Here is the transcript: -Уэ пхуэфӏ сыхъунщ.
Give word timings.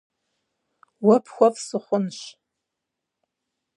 -Уэ 1.05 1.15
пхуэфӏ 1.23 1.59
сыхъунщ. 1.67 2.19